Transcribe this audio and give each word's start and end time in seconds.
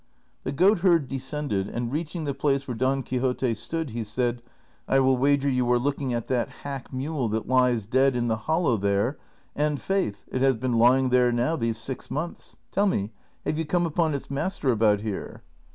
The 0.45 0.51
goatherd 0.51 1.07
descended, 1.07 1.67
and 1.69 1.91
reaching 1.91 2.23
the 2.23 2.33
place 2.33 2.67
where 2.67 2.73
Don 2.73 3.03
Quixote 3.03 3.53
stood, 3.53 3.91
he 3.91 4.03
said," 4.03 4.41
I 4.87 4.99
will 4.99 5.15
wager 5.15 5.47
you 5.47 5.71
are 5.71 5.77
looking 5.77 6.11
at 6.11 6.25
that 6.25 6.49
hack 6.63 6.91
mule 6.91 7.29
that 7.29 7.47
lies 7.47 7.85
dead 7.85 8.15
in 8.15 8.27
the 8.27 8.35
hollow 8.47 8.77
there, 8.77 9.19
and, 9.55 9.79
faith, 9.79 10.25
it 10.31 10.41
has 10.41 10.55
been 10.55 10.73
lying 10.79 11.09
there 11.11 11.31
now 11.31 11.55
these 11.55 11.77
six 11.77 12.09
months; 12.09 12.55
tell 12.71 12.87
me, 12.87 13.11
have 13.45 13.59
you 13.59 13.65
come 13.65 13.85
upon 13.85 14.15
its 14.15 14.31
master 14.31 14.71
about 14.71 15.01
here 15.01 15.43